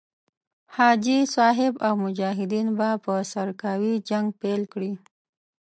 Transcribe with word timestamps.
حاجي 0.75 1.19
صاحب 1.35 1.73
او 1.87 1.93
مجاهدین 2.05 2.67
به 2.77 2.89
په 3.03 3.13
سرکاوي 3.31 3.93
جنګ 4.09 4.27
پيل 4.41 4.61
کړي. 4.73 4.91